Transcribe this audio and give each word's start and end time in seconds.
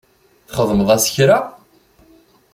Txdem-as 0.47 1.05
kra? 1.13 1.37